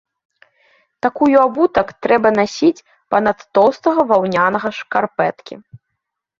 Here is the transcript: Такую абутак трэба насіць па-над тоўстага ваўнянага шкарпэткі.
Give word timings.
Такую 1.05 1.27
абутак 1.47 1.87
трэба 2.07 2.33
насіць 2.39 2.85
па-над 3.13 3.47
тоўстага 3.61 4.09
ваўнянага 4.15 4.69
шкарпэткі. 4.81 5.53